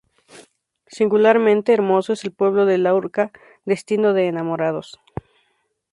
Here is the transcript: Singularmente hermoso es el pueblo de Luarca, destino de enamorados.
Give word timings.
Singularmente 0.87 1.75
hermoso 1.75 2.13
es 2.13 2.23
el 2.23 2.31
pueblo 2.31 2.65
de 2.65 2.79
Luarca, 2.79 3.31
destino 3.65 4.13
de 4.13 4.29
enamorados. 4.29 4.99